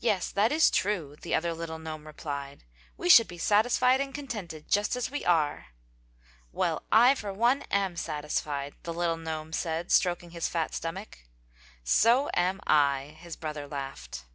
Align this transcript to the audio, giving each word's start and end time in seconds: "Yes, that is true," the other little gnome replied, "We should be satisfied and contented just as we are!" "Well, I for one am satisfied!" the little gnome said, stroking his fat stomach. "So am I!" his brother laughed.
"Yes, 0.00 0.30
that 0.32 0.52
is 0.52 0.70
true," 0.70 1.16
the 1.18 1.34
other 1.34 1.54
little 1.54 1.78
gnome 1.78 2.06
replied, 2.06 2.64
"We 2.98 3.08
should 3.08 3.26
be 3.26 3.38
satisfied 3.38 3.98
and 4.02 4.12
contented 4.14 4.68
just 4.70 4.96
as 4.96 5.10
we 5.10 5.24
are!" 5.24 5.68
"Well, 6.52 6.82
I 6.92 7.14
for 7.14 7.32
one 7.32 7.62
am 7.70 7.96
satisfied!" 7.96 8.74
the 8.82 8.92
little 8.92 9.16
gnome 9.16 9.54
said, 9.54 9.90
stroking 9.90 10.32
his 10.32 10.46
fat 10.48 10.74
stomach. 10.74 11.20
"So 11.82 12.28
am 12.34 12.60
I!" 12.66 13.16
his 13.18 13.34
brother 13.36 13.66
laughed. 13.66 14.26